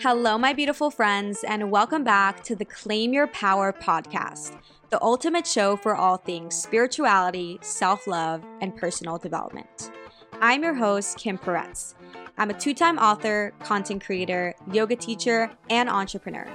[0.00, 4.58] Hello, my beautiful friends, and welcome back to the Claim Your Power podcast,
[4.90, 9.92] the ultimate show for all things spirituality, self love, and personal development.
[10.40, 11.94] I'm your host, Kim Peretz.
[12.36, 16.48] I'm a two time author, content creator, yoga teacher, and entrepreneur.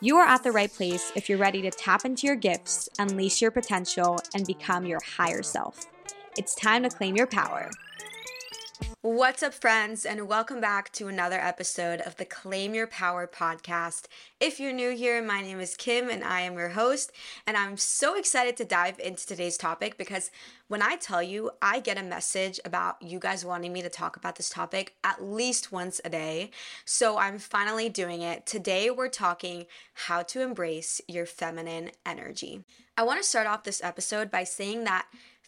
[0.00, 3.42] You are at the right place if you're ready to tap into your gifts, unleash
[3.42, 5.86] your potential, and become your higher self.
[6.38, 7.68] It's time to claim your power.
[9.08, 14.08] What's up, friends, and welcome back to another episode of the Claim Your Power podcast.
[14.40, 17.12] If you're new here, my name is Kim and I am your host,
[17.46, 20.32] and I'm so excited to dive into today's topic because
[20.66, 24.16] when I tell you, I get a message about you guys wanting me to talk
[24.16, 26.50] about this topic at least once a day.
[26.84, 28.44] So I'm finally doing it.
[28.44, 32.64] Today, we're talking how to embrace your feminine energy.
[32.96, 35.06] I want to start off this episode by saying that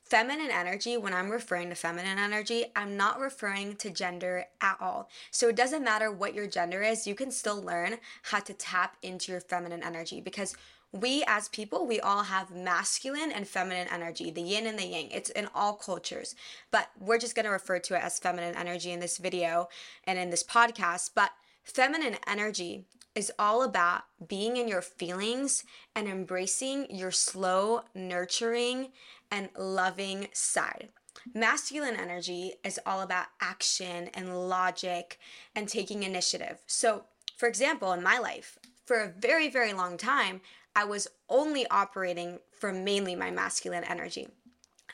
[0.08, 5.10] feminine energy, when I'm referring to feminine energy, I'm not referring to gender at all.
[5.30, 8.96] So it doesn't matter what your gender is, you can still learn how to tap
[9.02, 10.56] into your feminine energy because
[10.90, 15.10] we as people, we all have masculine and feminine energy, the yin and the yang.
[15.10, 16.34] It's in all cultures,
[16.70, 19.68] but we're just going to refer to it as feminine energy in this video
[20.04, 21.10] and in this podcast.
[21.14, 28.92] But feminine energy is all about being in your feelings and embracing your slow, nurturing,
[29.30, 30.88] and loving side.
[31.34, 35.18] Masculine energy is all about action and logic
[35.54, 36.58] and taking initiative.
[36.66, 37.04] So,
[37.36, 40.40] for example, in my life, for a very, very long time,
[40.74, 44.28] I was only operating from mainly my masculine energy.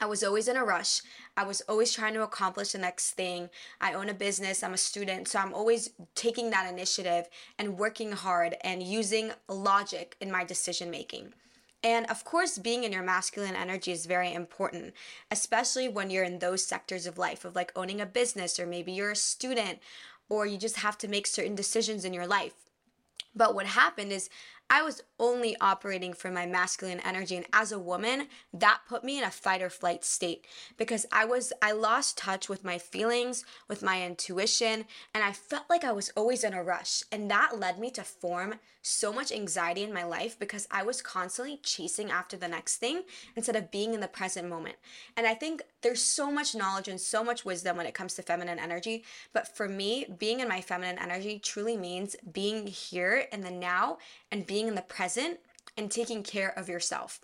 [0.00, 1.02] I was always in a rush.
[1.36, 3.48] I was always trying to accomplish the next thing.
[3.80, 8.12] I own a business, I'm a student, so I'm always taking that initiative and working
[8.12, 11.32] hard and using logic in my decision making.
[11.84, 14.94] And of course, being in your masculine energy is very important,
[15.30, 18.90] especially when you're in those sectors of life of like owning a business, or maybe
[18.90, 19.80] you're a student,
[20.30, 22.54] or you just have to make certain decisions in your life.
[23.36, 24.30] But what happened is
[24.70, 29.18] I was only operating from my masculine energy and as a woman, that put me
[29.18, 30.46] in a fight or flight state
[30.76, 35.64] because I was I lost touch with my feelings, with my intuition, and I felt
[35.68, 37.02] like I was always in a rush.
[37.12, 38.54] And that led me to form
[38.86, 43.02] so much anxiety in my life because I was constantly chasing after the next thing
[43.34, 44.76] instead of being in the present moment.
[45.16, 48.22] And I think there's so much knowledge and so much wisdom when it comes to
[48.22, 53.40] feminine energy, but for me, being in my feminine energy truly means being here in
[53.40, 53.96] the now
[54.30, 55.40] and being in the present
[55.76, 57.20] and taking care of yourself.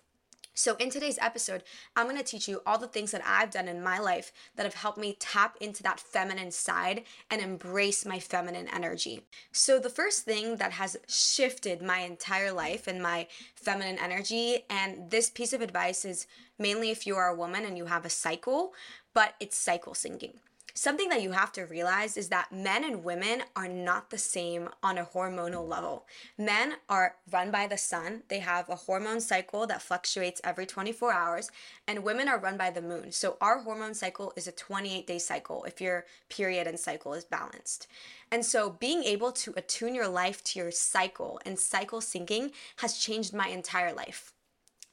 [0.53, 1.63] So, in today's episode,
[1.95, 4.75] I'm to teach you all the things that I've done in my life that have
[4.75, 9.21] helped me tap into that feminine side and embrace my feminine energy.
[9.53, 15.09] So, the first thing that has shifted my entire life and my feminine energy, and
[15.09, 16.27] this piece of advice is
[16.59, 18.73] mainly if you are a woman and you have a cycle,
[19.13, 20.33] but it's cycle syncing
[20.73, 24.69] something that you have to realize is that men and women are not the same
[24.81, 26.05] on a hormonal level.
[26.37, 31.11] Men are run by the sun, they have a hormone cycle that fluctuates every 24
[31.11, 31.51] hours,
[31.87, 33.11] and women are run by the moon.
[33.11, 37.25] So our hormone cycle is a 28 day cycle if your period and cycle is
[37.25, 37.87] balanced.
[38.31, 42.97] And so being able to attune your life to your cycle and cycle syncing has
[42.97, 44.33] changed my entire life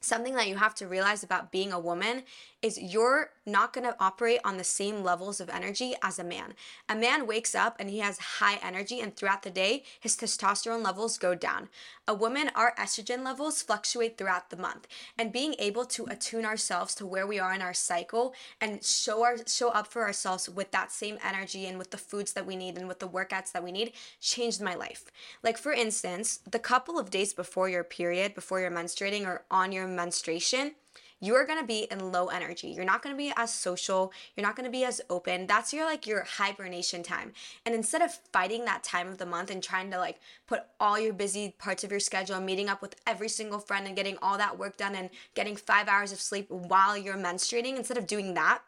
[0.01, 2.23] something that you have to realize about being a woman
[2.61, 6.53] is you're not going to operate on the same levels of energy as a man.
[6.87, 10.83] A man wakes up and he has high energy, and throughout the day, his testosterone
[10.83, 11.69] levels go down.
[12.07, 14.87] A woman, our estrogen levels fluctuate throughout the month,
[15.17, 19.23] and being able to attune ourselves to where we are in our cycle and show
[19.23, 22.55] our show up for ourselves with that same energy and with the foods that we
[22.55, 25.05] need and with the workouts that we need changed my life.
[25.43, 29.71] Like for instance, the couple of days before your period, before you're menstruating or on
[29.71, 30.75] your menstruation,
[31.19, 32.69] you are going to be in low energy.
[32.69, 34.13] You're not going to be as social.
[34.35, 35.47] You're not going to be as open.
[35.47, 37.33] That's your like your hibernation time.
[37.65, 40.99] And instead of fighting that time of the month and trying to like put all
[40.99, 44.37] your busy parts of your schedule, meeting up with every single friend and getting all
[44.37, 48.33] that work done and getting 5 hours of sleep while you're menstruating, instead of doing
[48.33, 48.61] that,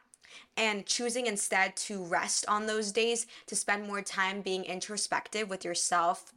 [0.57, 5.65] and choosing instead to rest on those days to spend more time being introspective with
[5.65, 6.33] yourself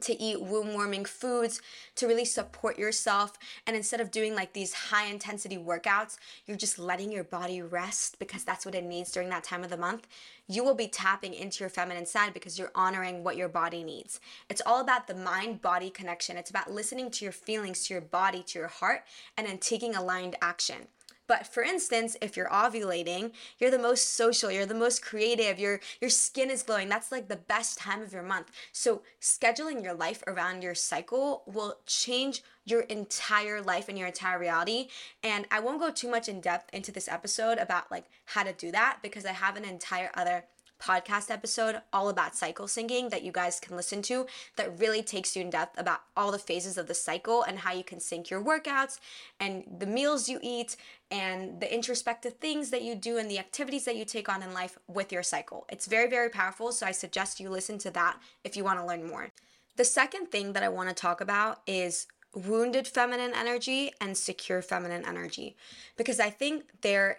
[0.00, 1.60] to eat womb warming foods
[1.96, 3.38] to really support yourself.
[3.66, 6.16] And instead of doing like these high intensity workouts
[6.46, 9.70] you're just letting your body rest because that's what it needs during that time of
[9.70, 10.06] the month.
[10.46, 14.20] You will be tapping into your feminine side because you're honoring what your body needs.
[14.50, 16.36] It's all about the mind body connection.
[16.36, 19.04] It's about listening to your feelings to your body to your heart
[19.36, 20.88] and then taking aligned action
[21.26, 25.80] but for instance, if you're ovulating, you're the most social, you're the most creative, your
[26.00, 26.88] your skin is glowing.
[26.88, 28.50] That's like the best time of your month.
[28.72, 34.38] So scheduling your life around your cycle will change your entire life and your entire
[34.38, 34.88] reality.
[35.22, 38.52] And I won't go too much in depth into this episode about like how to
[38.52, 40.44] do that because I have an entire other
[40.84, 44.26] podcast episode all about cycle syncing that you guys can listen to
[44.56, 47.72] that really takes you in depth about all the phases of the cycle and how
[47.72, 48.98] you can sync your workouts
[49.40, 50.76] and the meals you eat
[51.10, 54.52] and the introspective things that you do and the activities that you take on in
[54.52, 55.66] life with your cycle.
[55.70, 56.72] It's very, very powerful.
[56.72, 59.30] So I suggest you listen to that if you want to learn more.
[59.76, 64.60] The second thing that I want to talk about is wounded feminine energy and secure
[64.60, 65.56] feminine energy
[65.96, 67.18] because I think they're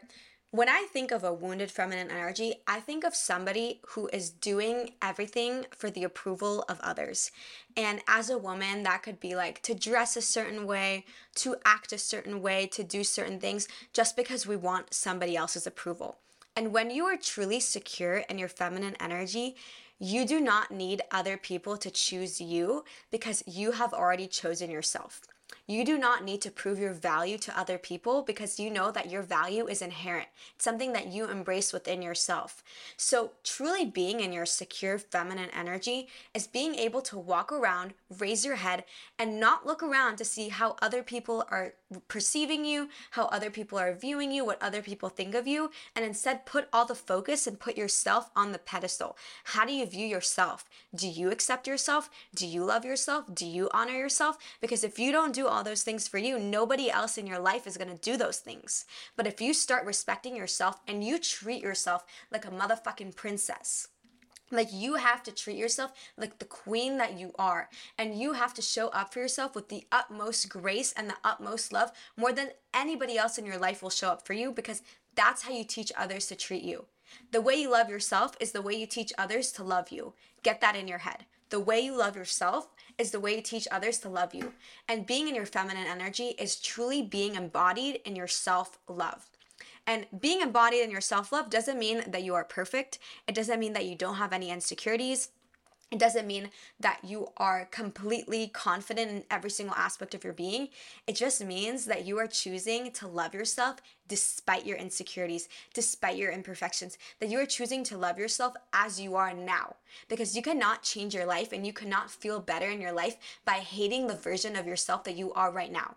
[0.56, 4.94] when I think of a wounded feminine energy, I think of somebody who is doing
[5.02, 7.32] everything for the approval of others.
[7.76, 11.06] And as a woman, that could be like to dress a certain way,
[11.36, 15.68] to act a certain way, to do certain things just because we want somebody else's
[15.68, 16.20] approval.
[16.56, 19.58] And when you are truly secure in your feminine energy,
[20.00, 25.22] you do not need other people to choose you because you have already chosen yourself.
[25.68, 29.10] You do not need to prove your value to other people because you know that
[29.10, 30.28] your value is inherent.
[30.56, 32.64] It's something that you embrace within yourself.
[32.98, 38.46] So, truly being in your secure feminine energy is being able to walk around, raise
[38.46, 38.84] your head,
[39.18, 41.74] and not look around to see how other people are
[42.08, 46.04] perceiving you, how other people are viewing you, what other people think of you, and
[46.04, 49.18] instead put all the focus and put yourself on the pedestal.
[49.46, 50.66] How do you view yourself?
[50.94, 52.10] Do you accept yourself?
[52.36, 53.26] Do you love yourself?
[53.34, 54.38] Do you honor yourself?
[54.62, 57.68] Because if you don't do all those things for you, nobody else in your life
[57.68, 58.86] is to do those things.
[59.16, 63.90] But if you start respecting yourself and you treat yourself like a motherfucking princess,
[64.52, 67.70] like you have to treat yourself like the queen that you are.
[67.98, 71.74] And you have to show up for yourself with the utmost grace and the utmost
[71.74, 74.82] love more than anybody else in your life will show up for you because
[75.16, 76.86] that's how you teach others to treat you.
[77.32, 80.14] The way you love yourself is the way you teach others to love you.
[80.44, 81.26] Get that in your head.
[81.50, 84.54] The way you love yourself is the way you teach others to love you.
[84.90, 89.30] And being in your feminine energy is truly being embodied in your self love.
[89.88, 93.00] And being embodied in your self love doesn't mean that you are perfect.
[93.28, 95.30] It doesn't mean that you don't have any insecurities.
[95.92, 96.50] It doesn't mean
[96.80, 100.70] that you are completely confident in every single aspect of your being.
[101.06, 103.78] It just means that you are choosing to love yourself
[104.08, 109.16] despite your insecurities, despite your imperfections, that you are choosing to love yourself as you
[109.16, 109.76] are now.
[110.08, 113.60] Because you cannot change your life and you cannot feel better in your life by
[113.60, 115.96] hating the version of yourself that you are right now.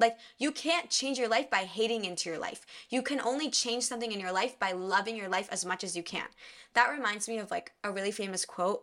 [0.00, 2.66] Like, you can't change your life by hating into your life.
[2.88, 5.94] You can only change something in your life by loving your life as much as
[5.94, 6.26] you can.
[6.72, 8.82] That reminds me of like a really famous quote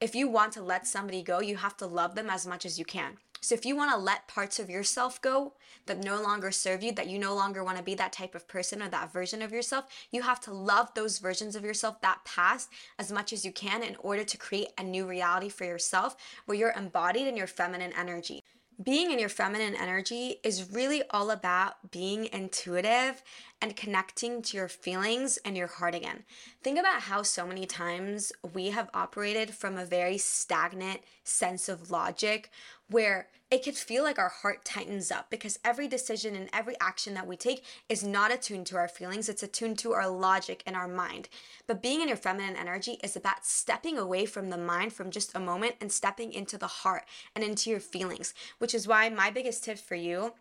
[0.00, 2.78] if you want to let somebody go, you have to love them as much as
[2.78, 3.18] you can.
[3.42, 5.54] So if you want to let parts of yourself go
[5.86, 8.48] that no longer serve you, that you no longer want to be that type of
[8.48, 12.24] person or that version of yourself, you have to love those versions of yourself, that
[12.24, 16.16] past, as much as you can in order to create a new reality for yourself
[16.46, 18.39] where you're embodied in your feminine energy
[18.82, 23.22] being in your feminine energy is really all about being intuitive
[23.60, 26.24] and connecting to your feelings and your heart again.
[26.62, 31.90] Think about how so many times we have operated from a very stagnant sense of
[31.90, 32.50] logic
[32.88, 37.14] where it could feel like our heart tightens up because every decision and every action
[37.14, 40.76] that we take is not attuned to our feelings, it's attuned to our logic and
[40.76, 41.28] our mind.
[41.66, 45.34] But being in your feminine energy is about stepping away from the mind from just
[45.34, 47.04] a moment and stepping into the heart
[47.34, 50.32] and into your feelings, which is why my biggest tip for you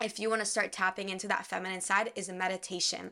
[0.00, 3.10] if you want to start tapping into that feminine side is a meditation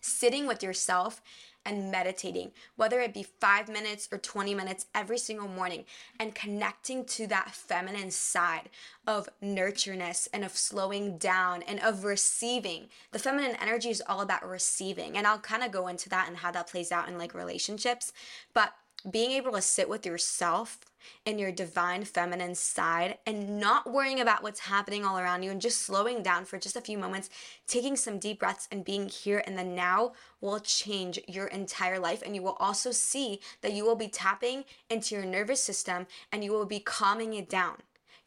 [0.00, 1.20] sitting with yourself
[1.64, 5.84] and meditating, whether it be five minutes or 20 minutes every single morning,
[6.18, 8.70] and connecting to that feminine side
[9.06, 12.88] of nurtureness and of slowing down and of receiving.
[13.12, 15.16] The feminine energy is all about receiving.
[15.16, 18.12] And I'll kind of go into that and how that plays out in like relationships.
[18.54, 18.72] But
[19.08, 20.78] being able to sit with yourself
[21.24, 25.60] in your divine feminine side and not worrying about what's happening all around you and
[25.60, 27.30] just slowing down for just a few moments,
[27.66, 32.22] taking some deep breaths and being here in the now will change your entire life.
[32.24, 36.42] And you will also see that you will be tapping into your nervous system and
[36.42, 37.76] you will be calming it down.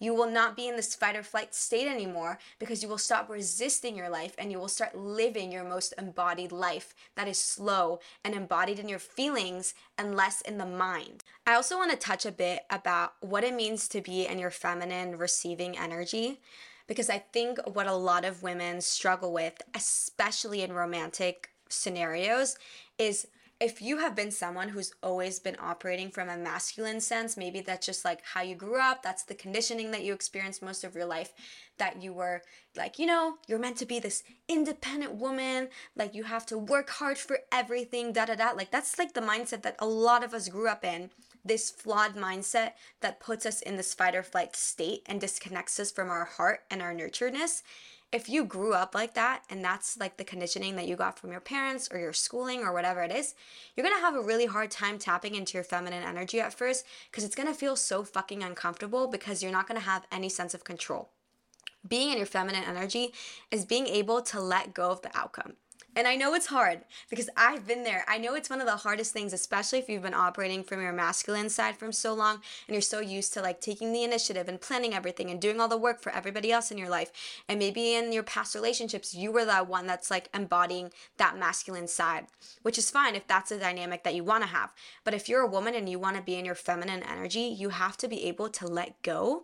[0.02, 3.30] You will not be in this fight or flight state anymore because you will stop
[3.30, 8.00] resisting your life and you will start living your most embodied life that is slow
[8.26, 11.24] and embodied in your feelings and less in the mind.
[11.46, 14.50] I also want to touch a bit about what it means to be in your
[14.50, 16.40] feminine receiving energy
[16.88, 22.58] because I think what a lot of women struggle with, especially in romantic scenarios,
[22.98, 23.28] is
[23.62, 27.86] if you have been someone who's always been operating from a masculine sense, maybe that's
[27.86, 31.06] just like how you grew up, that's the conditioning that you experienced most of your
[31.06, 31.32] life,
[31.78, 32.42] that you were
[32.76, 36.90] like, you know, you're meant to be this independent woman, like you have to work
[36.90, 38.50] hard for everything, da da da.
[38.50, 41.12] Like that's like the mindset that a lot of us grew up in.
[41.46, 45.92] This flawed mindset that puts us in this fight or flight state and disconnects us
[45.92, 47.62] from our heart and our nurturedness
[48.12, 51.32] if you grew up like that and that's like the conditioning that you got from
[51.32, 53.36] your parents or your schooling or whatever it is,
[53.76, 57.24] you're gonna have a really hard time tapping into your feminine energy at first because
[57.24, 61.10] it's gonna feel so fucking uncomfortable because you're not gonna have any sense of control.
[61.88, 63.14] Being in your feminine energy
[63.50, 65.54] is being able to let go of the outcome.
[65.94, 68.06] And I know it's hard because I've been there.
[68.08, 70.94] I know it's one of the hardest things, especially if you've been operating from your
[70.94, 72.36] masculine side from so long
[72.68, 75.68] and you're so used to like taking the initiative and planning everything and doing all
[75.68, 77.12] the work for everybody else in your life.
[77.50, 81.90] And maybe in your past relationships, you were that one that's like embodying that masculine
[81.90, 82.28] side,
[82.62, 84.74] which is fine if that's a dynamic that you want to have.
[85.04, 87.70] But if you're a woman and you want to be in your feminine energy, you
[87.70, 89.44] have to be able to let go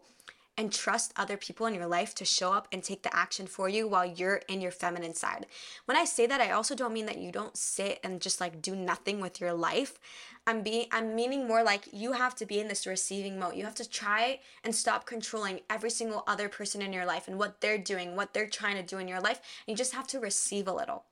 [0.57, 3.69] and trust other people in your life to show up and take the action for
[3.69, 5.45] you while you're in your feminine side.
[5.85, 8.61] When I say that, I also don't mean that you don't sit and just like
[8.61, 9.99] do nothing with your life.
[10.47, 13.55] I'm being I'm meaning more like you have to be in this receiving mode.
[13.55, 17.37] You have to try and stop controlling every single other person in your life and
[17.37, 19.41] what they're doing, what they're trying to do in your life.
[19.67, 21.03] You just have to receive a little.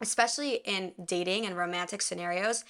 [0.00, 2.64] Especially in dating and romantic scenarios,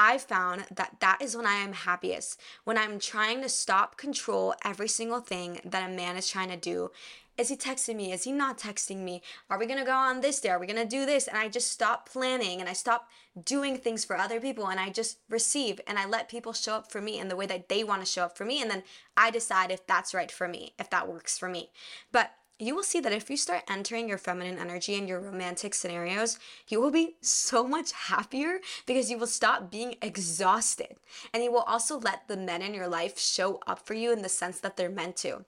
[0.00, 4.54] I found that that is when I am happiest, when I'm trying to stop control
[4.64, 6.92] every single thing that a man is trying to do.
[7.36, 8.12] Is he texting me?
[8.12, 9.22] Is he not texting me?
[9.50, 10.50] Are we gonna go on this day?
[10.50, 11.26] Are we gonna do this?
[11.26, 13.08] And I just stop planning and I stop
[13.44, 16.92] doing things for other people and I just receive and I let people show up
[16.92, 18.62] for me in the way that they wanna show up for me.
[18.62, 18.84] And then
[19.16, 21.70] I decide if that's right for me, if that works for me.
[22.12, 25.74] But you will see that if you start entering your feminine energy in your romantic
[25.74, 26.38] scenarios,
[26.68, 30.96] you will be so much happier because you will stop being exhausted.
[31.32, 34.22] And you will also let the men in your life show up for you in
[34.22, 35.44] the sense that they're meant to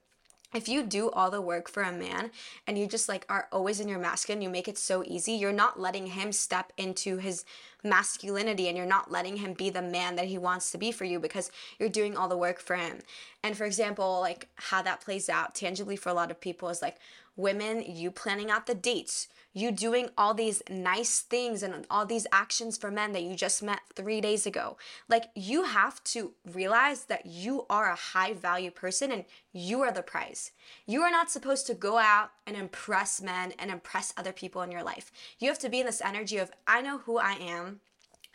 [0.55, 2.31] if you do all the work for a man
[2.67, 5.53] and you just like are always in your masculine, you make it so easy, you're
[5.53, 7.45] not letting him step into his
[7.85, 11.05] masculinity and you're not letting him be the man that he wants to be for
[11.05, 12.99] you because you're doing all the work for him.
[13.43, 16.83] And for example, like how that plays out tangibly for a lot of people is
[16.83, 16.97] like
[17.41, 22.27] women, you planning out the dates, you doing all these nice things and all these
[22.31, 24.77] actions for men that you just met three days ago.
[25.09, 29.93] Like, you have to realize that you are a high value person and you are
[29.93, 30.53] the prize.
[30.87, 34.71] You are not supposed to go out and impress men and impress other people in
[34.71, 35.11] your life.
[35.39, 37.81] You have to be in this energy of, I know who I am.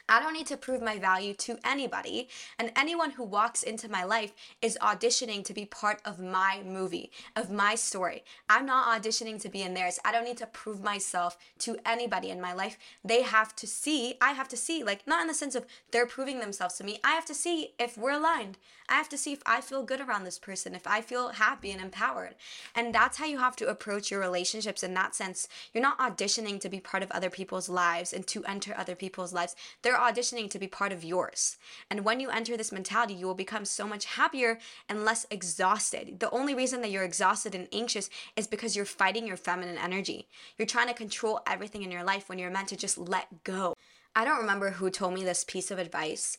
[0.07, 4.03] I don't need to prove my value to anybody, and anyone who walks into my
[4.03, 8.23] life is auditioning to be part of my movie, of my story.
[8.47, 9.99] I'm not auditioning to be in theirs.
[10.05, 12.77] I don't need to prove myself to anybody in my life.
[13.03, 16.05] They have to see, I have to see, like, not in the sense of they're
[16.05, 16.99] proving themselves to me.
[17.03, 18.57] I have to see if we're aligned.
[18.87, 21.71] I have to see if I feel good around this person, if I feel happy
[21.71, 22.35] and empowered.
[22.75, 25.47] And that's how you have to approach your relationships in that sense.
[25.73, 29.33] You're not auditioning to be part of other people's lives and to enter other people's
[29.33, 29.55] lives.
[29.81, 31.57] They're auditioning to be part of yours.
[31.89, 36.19] And when you enter this mentality, you will become so much happier and less exhausted.
[36.19, 40.27] The only reason that you're exhausted and anxious is because you're fighting your feminine energy.
[40.57, 43.75] You're trying to control everything in your life when you're meant to just let go.
[44.17, 46.37] I don't remember who told me this piece of advice,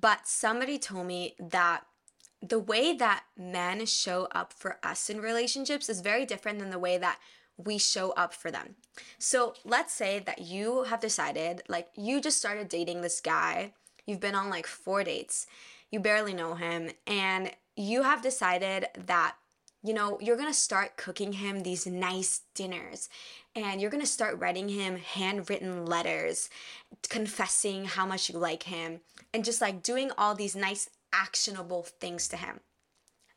[0.00, 1.84] but somebody told me that
[2.40, 6.78] the way that men show up for us in relationships is very different than the
[6.78, 7.18] way that
[7.56, 8.76] we show up for them.
[9.18, 13.72] So let's say that you have decided, like, you just started dating this guy,
[14.06, 15.46] you've been on like four dates,
[15.90, 19.34] you barely know him, and you have decided that
[19.82, 23.08] you know, you're gonna start cooking him these nice dinners
[23.54, 26.50] and you're gonna start writing him handwritten letters,
[27.08, 29.00] confessing how much you like him,
[29.32, 32.60] and just like doing all these nice, actionable things to him.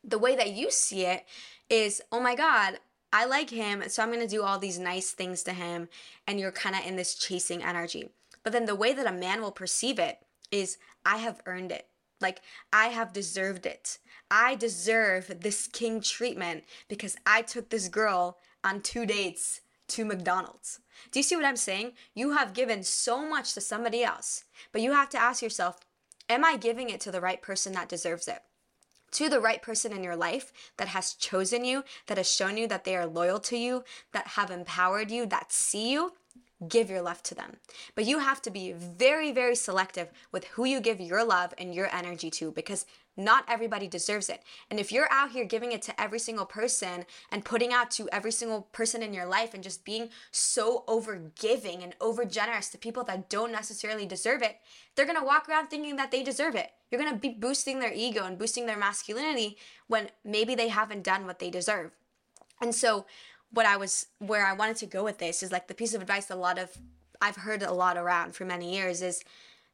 [0.03, 1.25] The way that you see it
[1.69, 2.79] is, oh my God,
[3.13, 5.89] I like him, so I'm gonna do all these nice things to him,
[6.27, 8.10] and you're kind of in this chasing energy.
[8.43, 10.19] But then the way that a man will perceive it
[10.50, 11.88] is, I have earned it.
[12.21, 13.97] Like, I have deserved it.
[14.29, 20.79] I deserve this king treatment because I took this girl on two dates to McDonald's.
[21.11, 21.93] Do you see what I'm saying?
[22.13, 25.79] You have given so much to somebody else, but you have to ask yourself,
[26.29, 28.41] am I giving it to the right person that deserves it?
[29.11, 32.67] to the right person in your life that has chosen you, that has shown you
[32.67, 36.13] that they are loyal to you, that have empowered you, that see you,
[36.67, 37.57] give your love to them.
[37.95, 41.73] But you have to be very, very selective with who you give your love and
[41.73, 42.85] your energy to because
[43.17, 44.41] not everybody deserves it.
[44.69, 48.07] And if you're out here giving it to every single person and putting out to
[48.11, 52.69] every single person in your life and just being so over giving and over generous
[52.69, 54.57] to people that don't necessarily deserve it,
[54.95, 56.71] they're gonna walk around thinking that they deserve it.
[56.89, 61.25] You're gonna be boosting their ego and boosting their masculinity when maybe they haven't done
[61.25, 61.91] what they deserve.
[62.61, 63.05] And so,
[63.51, 66.01] what I was, where I wanted to go with this is like the piece of
[66.01, 66.77] advice a lot of,
[67.22, 69.24] I've heard a lot around for many years is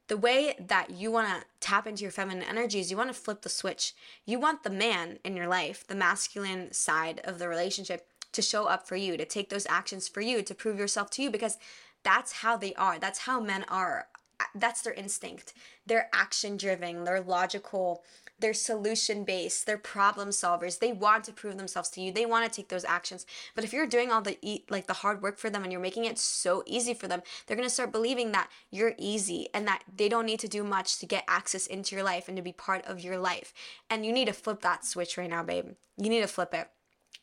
[0.07, 3.41] the way that you want to tap into your feminine energies, you want to flip
[3.41, 3.93] the switch.
[4.25, 8.65] You want the man in your life, the masculine side of the relationship, to show
[8.65, 11.57] up for you, to take those actions for you, to prove yourself to you because
[12.03, 12.99] that's how they are.
[12.99, 14.07] That's how men are.
[14.53, 15.53] That's their instinct.
[15.85, 18.03] They're action driven, they're logical,
[18.39, 20.79] they're solution based, they're problem solvers.
[20.79, 22.11] They want to prove themselves to you.
[22.11, 23.25] They want to take those actions.
[23.55, 24.37] But if you're doing all the
[24.69, 27.57] like the hard work for them and you're making it so easy for them, they're
[27.57, 30.99] going to start believing that you're easy and that they don't need to do much
[30.99, 33.53] to get access into your life and to be part of your life.
[33.89, 35.71] And you need to flip that switch right now, babe.
[35.97, 36.69] You need to flip it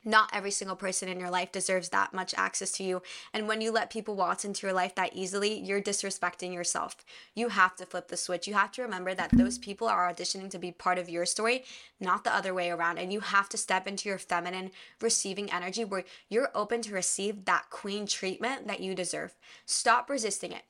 [0.05, 3.03] not every single person in your life deserves that much access to you.
[3.33, 6.97] And when you let people waltz into your life that easily, you're disrespecting yourself.
[7.35, 8.47] You have to flip the switch.
[8.47, 11.65] You have to remember that those people are auditioning to be part of your story,
[12.01, 12.99] not the other way around.
[12.99, 14.71] And you have to step into your feminine
[15.01, 19.35] receiving energy where you're open to receive that queen treatment that you deserve.
[19.67, 20.63] Stop resisting it.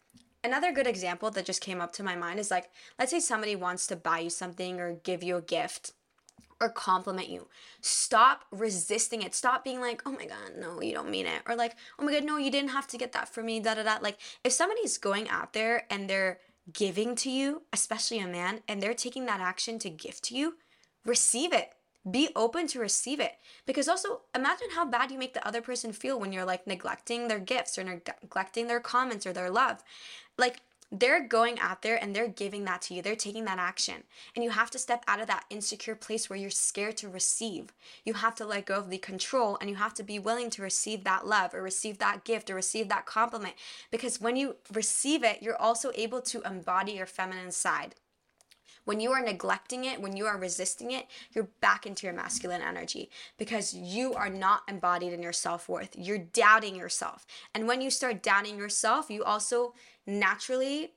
[0.44, 3.56] Another good example that just came up to my mind is like, let's say somebody
[3.56, 5.92] wants to buy you something or give you a gift
[6.64, 7.46] or compliment you.
[7.82, 9.34] Stop resisting it.
[9.34, 11.42] Stop being like, oh my God, no, you don't mean it.
[11.46, 13.74] Or like, oh my God, no, you didn't have to get that for me, da
[13.74, 13.98] da da.
[14.00, 16.38] Like, if somebody's going out there and they're
[16.72, 20.54] giving to you, especially a man, and they're taking that action to give to you,
[21.04, 21.74] receive it.
[22.10, 23.32] Be open to receive it.
[23.66, 27.28] Because also, imagine how bad you make the other person feel when you're like neglecting
[27.28, 29.82] their gifts or neglecting their comments or their love.
[30.38, 30.60] Like,
[31.00, 33.02] they're going out there and they're giving that to you.
[33.02, 34.04] They're taking that action.
[34.34, 37.72] And you have to step out of that insecure place where you're scared to receive.
[38.04, 40.62] You have to let go of the control and you have to be willing to
[40.62, 43.54] receive that love or receive that gift or receive that compliment.
[43.90, 47.96] Because when you receive it, you're also able to embody your feminine side.
[48.84, 52.62] When you are neglecting it, when you are resisting it, you're back into your masculine
[52.62, 55.94] energy because you are not embodied in your self worth.
[55.96, 57.26] You're doubting yourself.
[57.54, 59.74] And when you start doubting yourself, you also
[60.06, 60.92] naturally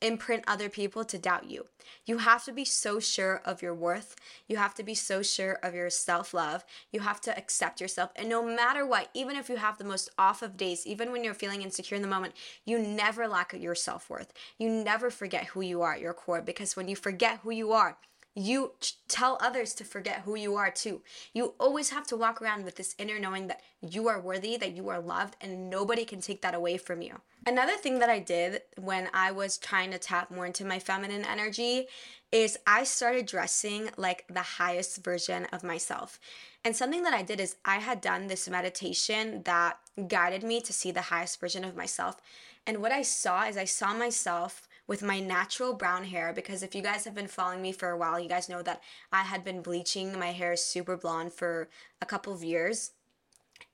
[0.00, 1.66] imprint other people to doubt you.
[2.06, 4.16] You have to be so sure of your worth.
[4.48, 6.64] You have to be so sure of your self love.
[6.92, 8.10] You have to accept yourself.
[8.16, 11.24] And no matter what, even if you have the most off of days, even when
[11.24, 14.32] you're feeling insecure in the moment, you never lack your self worth.
[14.58, 17.72] You never forget who you are at your core because when you forget who you
[17.72, 17.96] are,
[18.34, 18.72] you
[19.08, 21.02] tell others to forget who you are too.
[21.32, 24.76] You always have to walk around with this inner knowing that you are worthy, that
[24.76, 27.20] you are loved, and nobody can take that away from you.
[27.46, 31.24] Another thing that I did when I was trying to tap more into my feminine
[31.24, 31.86] energy
[32.30, 36.20] is I started dressing like the highest version of myself.
[36.64, 40.72] And something that I did is I had done this meditation that guided me to
[40.72, 42.20] see the highest version of myself.
[42.66, 46.74] And what I saw is I saw myself with my natural brown hair because if
[46.74, 49.44] you guys have been following me for a while, you guys know that I had
[49.44, 51.68] been bleaching my hair super blonde for
[52.02, 52.90] a couple of years.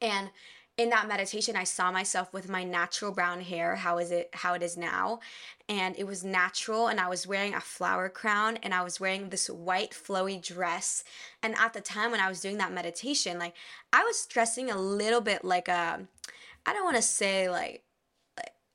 [0.02, 0.28] And
[0.76, 4.52] in that meditation I saw myself with my natural brown hair, how is it how
[4.52, 5.20] it is now,
[5.70, 9.30] and it was natural and I was wearing a flower crown and I was wearing
[9.30, 11.02] this white flowy dress.
[11.42, 13.54] And at the time when I was doing that meditation, like
[13.90, 16.06] I was dressing a little bit like a
[16.66, 17.85] I don't want to say like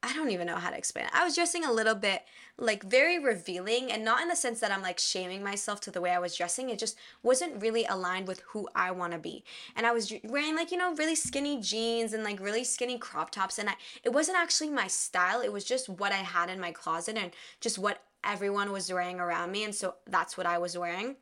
[0.03, 1.11] I don't even know how to explain it.
[1.13, 2.23] I was dressing a little bit
[2.57, 6.01] like very revealing and not in the sense that I'm like shaming myself to the
[6.01, 6.69] way I was dressing.
[6.69, 9.43] It just wasn't really aligned with who I want to be.
[9.75, 13.29] And I was wearing like, you know, really skinny jeans and like really skinny crop
[13.29, 15.41] tops and I it wasn't actually my style.
[15.41, 19.19] It was just what I had in my closet and just what everyone was wearing
[19.19, 21.15] around me and so that's what I was wearing.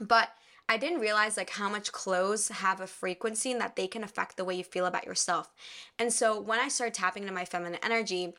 [0.00, 0.30] But
[0.68, 4.36] I didn't realize like how much clothes have a frequency and that they can affect
[4.36, 5.52] the way you feel about yourself.
[5.98, 8.34] And so when I started tapping into my feminine energy,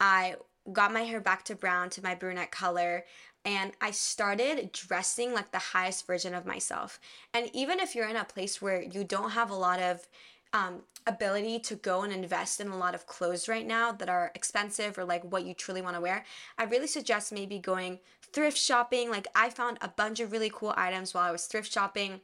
[0.00, 0.36] I
[0.72, 3.04] got my hair back to brown to my brunette color
[3.44, 6.98] and I started dressing like the highest version of myself.
[7.34, 10.08] And even if you're in a place where you don't have a lot of
[10.54, 14.30] um, ability to go and invest in a lot of clothes right now that are
[14.34, 16.24] expensive or like what you truly want to wear,
[16.56, 17.98] I really suggest maybe going
[18.34, 19.10] thrift shopping.
[19.10, 22.20] Like I found a bunch of really cool items while I was thrift shopping.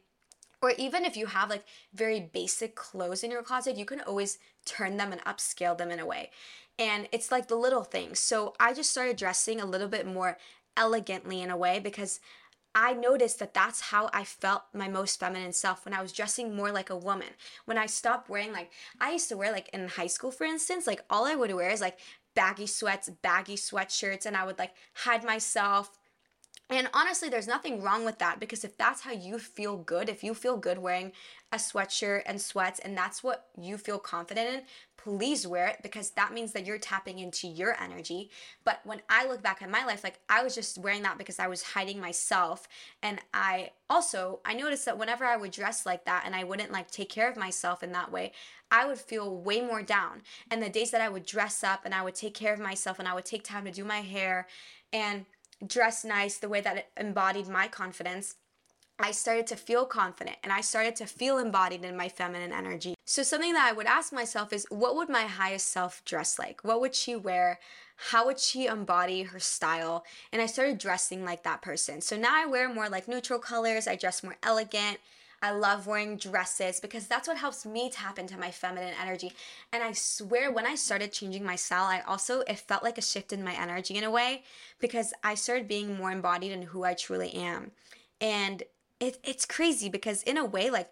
[0.61, 4.37] Or even if you have like very basic clothes in your closet, you can always
[4.65, 6.29] turn them and upscale them in a way.
[6.77, 8.19] And it's like the little things.
[8.19, 10.37] So I just started dressing a little bit more
[10.77, 12.19] elegantly in a way because
[12.73, 16.55] I noticed that that's how I felt my most feminine self when I was dressing
[16.55, 17.27] more like a woman.
[17.65, 20.87] When I stopped wearing like I used to wear like in high school for instance,
[20.87, 21.97] like all I would wear is like
[22.33, 25.97] baggy sweats, baggy sweatshirts and I would like hide myself
[26.71, 30.23] and honestly, there's nothing wrong with that because if that's how you feel good, if
[30.23, 31.11] you feel good wearing
[31.51, 34.61] a sweatshirt and sweats and that's what you feel confident in,
[34.95, 38.29] please wear it because that means that you're tapping into your energy.
[38.63, 41.39] But when I look back at my life, like I was just wearing that because
[41.39, 42.67] I was hiding myself.
[43.03, 46.71] And I also, I noticed that whenever I would dress like that and I wouldn't
[46.71, 48.31] like take care of myself in that way,
[48.71, 50.21] I would feel way more down.
[50.49, 52.97] And the days that I would dress up and I would take care of myself
[52.97, 54.47] and I would take time to do my hair
[54.93, 55.25] and
[55.65, 58.35] dress nice the way that it embodied my confidence
[59.03, 62.93] I started to feel confident and I started to feel embodied in my feminine energy.
[63.05, 66.63] So, something that I would ask myself is what would my highest self dress like?
[66.63, 67.59] What would she wear?
[68.11, 70.05] How would she embody her style?
[70.31, 72.01] And I started dressing like that person.
[72.01, 74.99] So now I wear more like neutral colors, I dress more elegant.
[75.41, 79.31] I love wearing dresses because that's what helps me tap into my feminine energy.
[79.73, 83.01] And I swear when I started changing my style, I also it felt like a
[83.01, 84.43] shift in my energy in a way
[84.79, 87.71] because I started being more embodied in who I truly am.
[88.19, 88.63] And
[88.99, 90.91] it, it's crazy because in a way like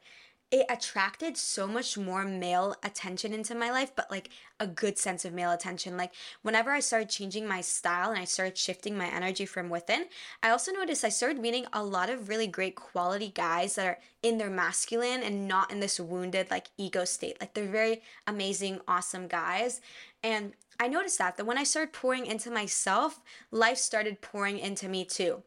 [0.52, 5.24] it attracted so much more male attention into my life, but like a good sense
[5.24, 5.96] of male attention.
[5.96, 10.06] Like whenever I started changing my style and I started shifting my energy from within,
[10.42, 14.00] I also noticed I started meeting a lot of really great quality guys that are
[14.24, 17.38] in their masculine and not in this wounded like ego state.
[17.40, 19.82] Like they're very amazing, awesome guys.
[20.24, 24.90] And I noticed that that when I started pouring into myself, life started pouring into
[24.90, 25.44] me too.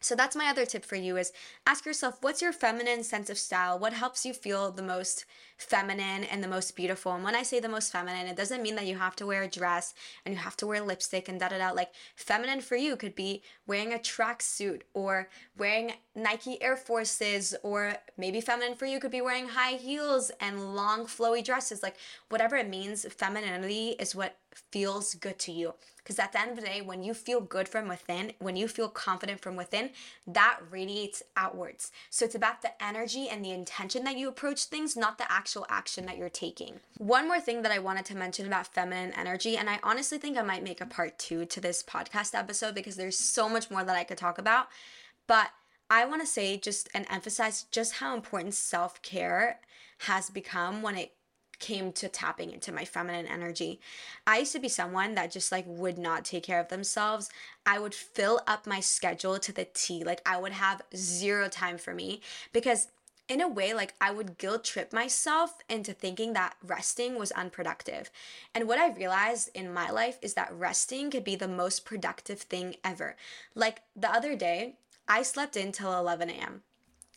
[0.00, 1.32] So that's my other tip for you is
[1.66, 3.78] ask yourself what's your feminine sense of style?
[3.78, 5.24] What helps you feel the most
[5.56, 7.12] feminine and the most beautiful?
[7.12, 9.42] And when I say the most feminine, it doesn't mean that you have to wear
[9.42, 11.72] a dress and you have to wear lipstick and da da da.
[11.72, 17.96] Like feminine for you could be wearing a tracksuit or wearing Nike Air Forces or
[18.16, 21.82] maybe feminine for you could be wearing high heels and long flowy dresses.
[21.82, 21.96] Like
[22.28, 24.36] whatever it means, femininity is what
[24.70, 25.74] feels good to you.
[26.08, 28.66] Because at the end of the day, when you feel good from within, when you
[28.66, 29.90] feel confident from within,
[30.26, 31.92] that radiates outwards.
[32.08, 35.66] So it's about the energy and the intention that you approach things, not the actual
[35.68, 36.80] action that you're taking.
[36.96, 40.38] One more thing that I wanted to mention about feminine energy, and I honestly think
[40.38, 43.84] I might make a part two to this podcast episode because there's so much more
[43.84, 44.68] that I could talk about.
[45.26, 45.50] But
[45.90, 49.60] I want to say just and emphasize just how important self care
[50.06, 51.12] has become when it
[51.58, 53.80] came to tapping into my feminine energy.
[54.26, 57.30] I used to be someone that just like would not take care of themselves.
[57.66, 60.04] I would fill up my schedule to the T.
[60.04, 62.20] Like I would have zero time for me
[62.52, 62.88] because
[63.28, 68.10] in a way, like I would guilt trip myself into thinking that resting was unproductive.
[68.54, 72.40] And what I realized in my life is that resting could be the most productive
[72.40, 73.16] thing ever.
[73.54, 76.62] Like the other day, I slept in till 11 a.m.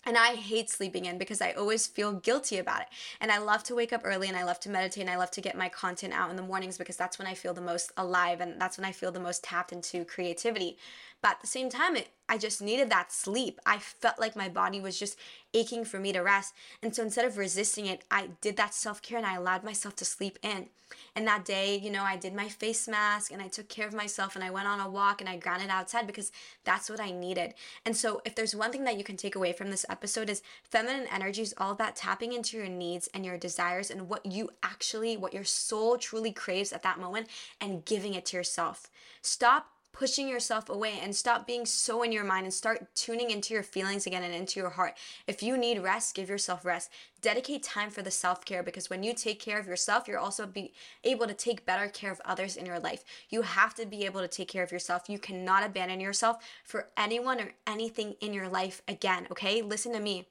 [0.03, 2.87] And I hate sleeping in because I always feel guilty about it.
[3.19, 5.29] And I love to wake up early and I love to meditate and I love
[5.31, 7.91] to get my content out in the mornings because that's when I feel the most
[7.97, 10.77] alive and that's when I feel the most tapped into creativity.
[11.21, 13.59] But at the same time, it, I just needed that sleep.
[13.65, 15.17] I felt like my body was just
[15.53, 16.53] aching for me to rest.
[16.81, 19.95] And so instead of resisting it, I did that self care and I allowed myself
[19.97, 20.67] to sleep in.
[21.15, 23.93] And that day, you know, I did my face mask and I took care of
[23.93, 26.31] myself and I went on a walk and I grounded outside because
[26.63, 27.53] that's what I needed.
[27.85, 30.41] And so if there's one thing that you can take away from this episode is
[30.63, 34.49] feminine energy is all about tapping into your needs and your desires and what you
[34.63, 37.27] actually, what your soul truly craves at that moment
[37.59, 38.89] and giving it to yourself.
[39.21, 43.53] Stop pushing yourself away and stop being so in your mind and start tuning into
[43.53, 44.97] your feelings again and into your heart.
[45.27, 46.89] If you need rest, give yourself rest.
[47.21, 50.73] Dedicate time for the self-care because when you take care of yourself, you're also be
[51.03, 53.03] able to take better care of others in your life.
[53.29, 55.09] You have to be able to take care of yourself.
[55.09, 59.61] You cannot abandon yourself for anyone or anything in your life again, okay?
[59.61, 60.27] Listen to me.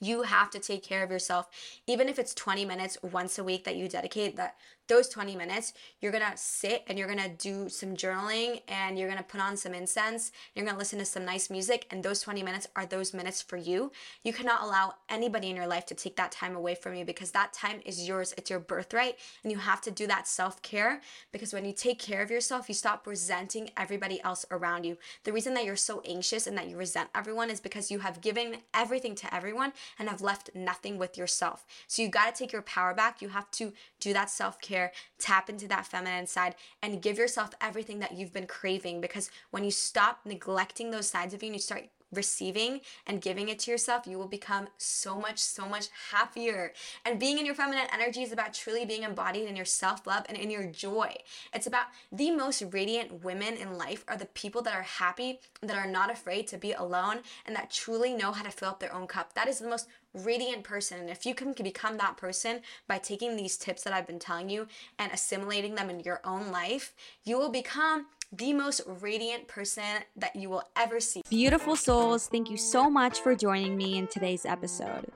[0.00, 1.48] You have to take care of yourself.
[1.86, 5.72] Even if it's 20 minutes once a week that you dedicate that those 20 minutes,
[6.00, 9.72] you're gonna sit and you're gonna do some journaling and you're gonna put on some
[9.74, 13.40] incense, you're gonna listen to some nice music, and those 20 minutes are those minutes
[13.40, 13.90] for you.
[14.22, 17.30] You cannot allow anybody in your life to take that time away from you because
[17.30, 21.00] that time is yours, it's your birthright, and you have to do that self care
[21.32, 24.98] because when you take care of yourself, you stop resenting everybody else around you.
[25.24, 28.20] The reason that you're so anxious and that you resent everyone is because you have
[28.20, 31.64] given everything to everyone and have left nothing with yourself.
[31.86, 33.22] So you gotta take your power back.
[33.22, 37.18] You have to do that self care care, tap into that feminine side, and give
[37.18, 39.00] yourself everything that you've been craving.
[39.00, 43.48] Because when you stop neglecting those sides of you and you start receiving and giving
[43.48, 46.72] it to yourself, you will become so much, so much happier.
[47.04, 50.24] And being in your feminine energy is about truly being embodied in your self love
[50.28, 51.14] and in your joy.
[51.52, 55.76] It's about the most radiant women in life are the people that are happy, that
[55.76, 58.94] are not afraid to be alone, and that truly know how to fill up their
[58.94, 59.34] own cup.
[59.34, 61.00] That is the most radiant person.
[61.00, 64.48] And if you can become that person by taking these tips that I've been telling
[64.48, 70.02] you and assimilating them in your own life, you will become the most radiant person
[70.16, 71.22] that you will ever see.
[71.28, 75.06] Beautiful souls, thank you so much for joining me in today's episode.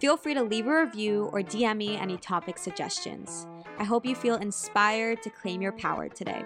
[0.00, 3.46] Feel free to leave a review or DM me any topic suggestions.
[3.78, 6.44] I hope you feel inspired to claim your power today.